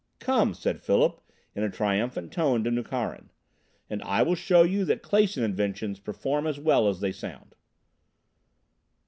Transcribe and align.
"Come," 0.17 0.55
said 0.55 0.81
Philip 0.81 1.21
in 1.53 1.61
a 1.61 1.69
triumphant 1.69 2.31
tone 2.31 2.63
to 2.63 2.71
Nukharin, 2.71 3.29
"and 3.87 4.01
I 4.01 4.23
will 4.23 4.33
show 4.33 4.63
you 4.63 4.83
that 4.85 5.03
Clason 5.03 5.43
inventions 5.43 5.99
perform 5.99 6.47
as 6.47 6.57
well 6.59 6.87
as 6.89 7.01
they 7.01 7.11
sound." 7.11 7.53